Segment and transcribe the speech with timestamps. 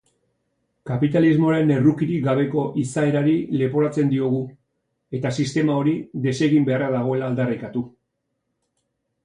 [0.89, 4.41] Kapitalismoaren errukirik gabeko izaerari leporatzen diogu
[5.21, 5.95] eta sistema hori
[6.27, 7.89] desegin beharra dagoela aldarrikatu.